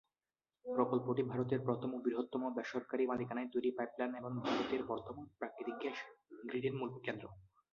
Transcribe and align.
প্রকল্পটি 0.65 1.21
ভারতের 1.23 1.59
প্রথম 1.59 1.89
ও 1.93 1.97
বৃহত্তম 1.99 2.41
বেসরকারী 2.55 3.03
মালিকানায় 3.07 3.51
তৈরি 3.51 3.69
পাইপলাইন 3.71 4.11
এবং 4.15 4.31
ভারতের 4.39 4.81
বর্ধমান 4.83 5.25
প্রাকৃতিক 5.39 5.75
গ্যাস 5.79 5.97
গ্রিডের 6.43 6.73
মূল 6.73 6.89
কেন্দ্র। 7.05 7.25